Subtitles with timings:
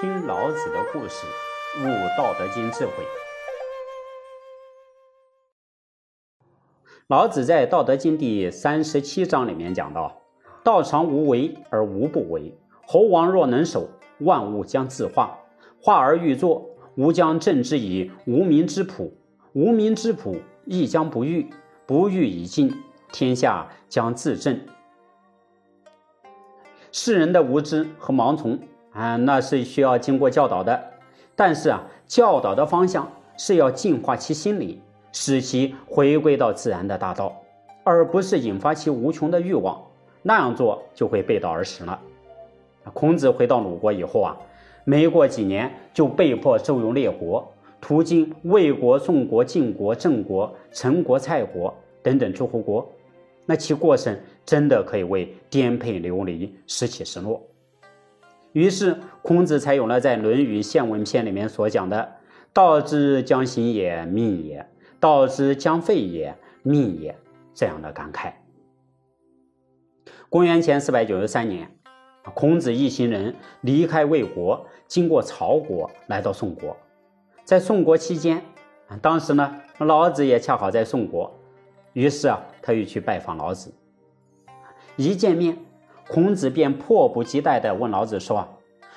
[0.00, 1.26] 听老子的故事，
[1.80, 1.82] 悟
[2.16, 2.92] 《道德经》智慧。
[7.08, 10.20] 老子在《道德经》第三十七章里面讲到
[10.62, 12.56] ：“道常无为而无不为，
[12.86, 13.88] 猴王若能守，
[14.20, 15.36] 万物将自化。
[15.82, 19.12] 化而欲作，吾将镇之以无名之朴。
[19.52, 21.50] 无名之朴，亦将不欲。
[21.86, 22.72] 不欲以静，
[23.10, 24.60] 天下将自正。”
[26.92, 28.60] 世人的无知和盲从
[28.92, 30.82] 啊，那是需要经过教导的。
[31.36, 34.80] 但是啊，教导的方向是要净化其心理，
[35.12, 37.34] 使其回归到自然的大道，
[37.84, 39.80] 而不是引发其无穷的欲望。
[40.22, 41.98] 那样做就会背道而驰了。
[42.92, 44.36] 孔子回到鲁国以后啊，
[44.84, 47.46] 没过几年就被迫周游列国，
[47.80, 52.86] 途经魏国、宋国、晋国、郑国、陈国、蔡国等等诸侯国。
[53.46, 57.40] 那其过程真的可以为颠沛流离、时起时落。
[58.52, 62.16] 于是孔子才有了在《论语宪问篇》里面所讲的
[62.52, 64.66] “道之将行也，命也；
[64.98, 67.16] 道之将废也，命也”
[67.54, 68.32] 这样的感慨。
[70.28, 71.70] 公元前四百九十三年，
[72.34, 76.76] 孔子一行人离开魏国，经过曹国，来到宋国。
[77.44, 78.42] 在宋国期间，
[79.00, 81.34] 当时呢，老子也恰好在宋国。
[81.94, 83.72] 于是啊，他又去拜访老子。
[84.96, 85.56] 一见面，
[86.08, 88.48] 孔子便迫不及待地问老子说：“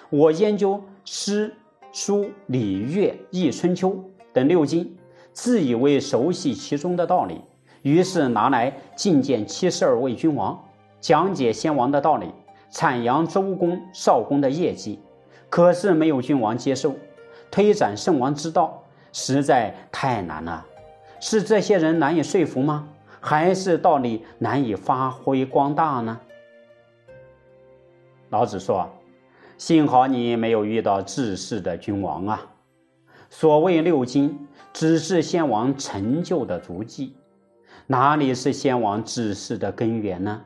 [0.10, 1.54] 我研究诗、
[1.92, 3.96] 书、礼、乐、易、春秋
[4.32, 4.96] 等六经，
[5.34, 7.42] 自以为熟悉其中的道理，
[7.82, 10.58] 于是拿来觐见七十二位君王，
[11.02, 12.28] 讲解先王的道理，
[12.72, 14.98] 阐扬周公、少公的业绩。
[15.50, 16.96] 可是没有君王接受，
[17.52, 20.66] 推展圣王之道，实在太难了。”
[21.20, 22.88] 是这些人难以说服吗？
[23.20, 26.20] 还是道理难以发挥光大呢？
[28.32, 28.90] 老子说
[29.60, 32.42] ：“幸好你没有遇到治世的君王啊！
[33.30, 37.16] 所谓六经，只是先王成就的足迹，
[37.88, 40.42] 哪里是先王治世的根源呢？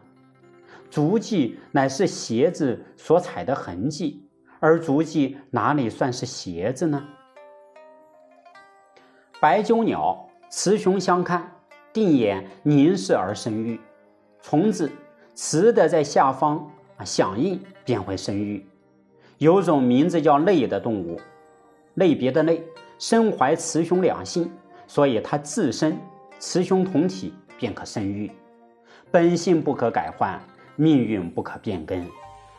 [0.90, 4.28] 足迹乃是鞋子所踩的痕迹，
[4.60, 7.02] 而足迹哪里算是鞋子呢？
[9.40, 11.52] 白鸠鸟。”雌雄相看，
[11.92, 13.80] 定眼凝视而生育。
[14.42, 14.90] 虫子
[15.34, 18.66] 雌的在下方啊响应便会生育。
[19.38, 21.18] 有种名字叫类的动物，
[21.94, 22.62] 类别的类，
[23.00, 24.52] 身怀雌雄两性，
[24.88, 25.98] 所以它自身
[26.40, 28.32] 雌雄同体便可生育。
[29.12, 30.42] 本性不可改换，
[30.76, 32.06] 命运不可变更，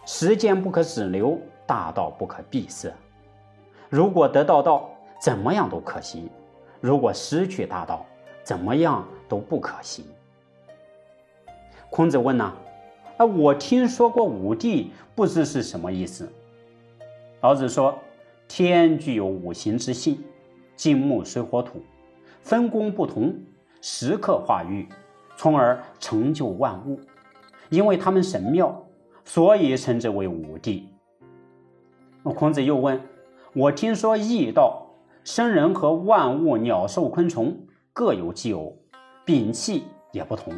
[0.07, 2.95] 时间不可止留，大道不可闭塞。
[3.91, 4.89] 如果得到道，
[5.21, 6.29] 怎么样都可行。
[6.81, 8.05] 如果失去大道，
[8.43, 10.05] 怎么样都不可行。
[11.91, 12.53] 孔子问呢？
[13.17, 16.29] 啊我听说过五帝，不知是什么意思。
[17.41, 17.99] 老子说：
[18.47, 20.23] 天具有五行之性，
[20.77, 21.81] 金木水火土，
[22.43, 23.35] 分工不同，
[23.81, 24.87] 时刻化育，
[25.37, 27.01] 从而成就万物。
[27.71, 28.87] 因为他们神妙，
[29.25, 30.89] 所以称之为五帝。
[32.23, 33.01] 孔子又问：
[33.55, 34.83] 我听说易道。
[35.25, 38.79] 生人和万物、鸟兽、昆虫各有其偶，
[39.25, 40.55] 摒气也不同。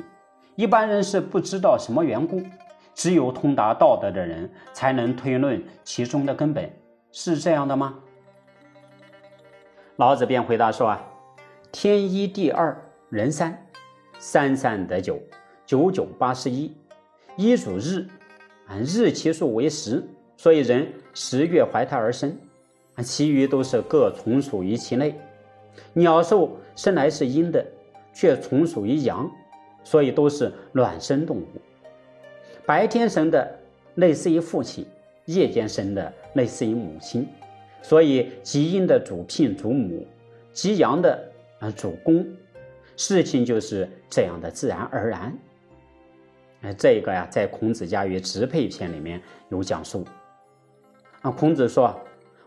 [0.59, 2.43] 一般人是不知道什么缘故，
[2.93, 6.69] 只有通达道德的人才能推论其中的根本，
[7.13, 7.95] 是这样的吗？
[9.99, 11.01] 老子便回答说：“啊，
[11.71, 12.77] 天一地二
[13.09, 13.57] 人三，
[14.19, 15.21] 三三得九，
[15.65, 16.77] 九九八十一。
[17.37, 18.05] 一主日，
[18.67, 20.05] 啊日其数为十，
[20.37, 22.37] 所以人十月怀胎而生。”
[22.99, 25.15] 啊其余都是各从属于其内。
[25.93, 27.65] 鸟兽生来是阴的，
[28.13, 29.31] 却从属于阳，
[29.89, 31.47] 所以都是卵生动物。
[32.67, 33.59] 白天生的
[33.95, 34.85] 类似于父亲，
[35.25, 37.27] 夜间生的类似于母亲，
[37.81, 40.07] 所以极阴的主聘主母，
[40.53, 41.19] 极阳的
[41.59, 42.27] 啊主公。
[42.99, 45.33] 事情就是这样的自然而然。
[46.61, 49.19] 哎，这个呀，在孔子家语直配篇里面
[49.49, 50.05] 有讲述。
[51.23, 51.99] 啊，孔子说。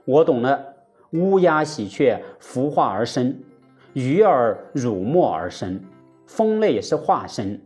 [0.06, 0.64] 我懂了，
[1.12, 3.36] 乌鸦、喜鹊孵化而生，
[3.94, 5.80] 鱼儿乳沫而生，
[6.32, 7.62] 风类是化身。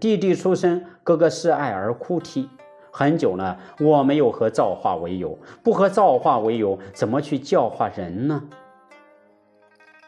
[0.00, 2.48] 弟弟出生，哥哥示爱而哭啼。
[2.90, 8.42] 很久了，我没有和造化为友，不和造化为友，怎么去教化人呢？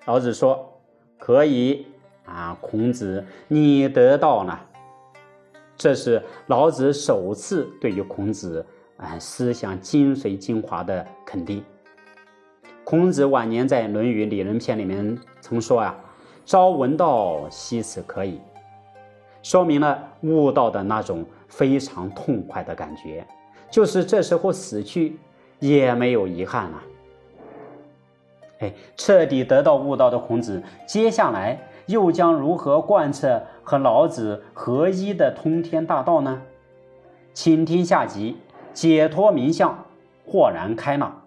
[0.06, 0.80] 老子说
[1.18, 1.86] ：“可以
[2.24, 4.58] 啊，孔子，你得到了。”
[5.76, 8.64] 这是老子首次对于孔子。
[8.96, 11.64] 啊，思想精髓精华的肯定。
[12.84, 15.98] 孔子晚年在《论语里仁篇》里面曾说啊
[16.44, 18.40] ：“朝闻道，夕死可矣。”
[19.42, 23.26] 说明了悟道的那种非常痛快的感觉，
[23.70, 25.18] 就是这时候死去，
[25.58, 26.82] 也没有遗憾了。
[28.58, 36.42] 哎，彻底得到悟道的孔子，接下来又将如何贯彻和老子合一的通天大道呢？
[37.32, 38.36] 请听下集，
[38.74, 39.86] 解脱名相
[40.26, 41.19] 豁然开朗。